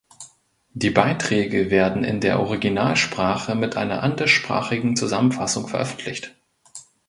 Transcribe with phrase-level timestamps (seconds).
[0.73, 6.35] Die Beiträge werden in der Originalsprache mit einer anderssprachigen Zusammenfassung veröffentlicht.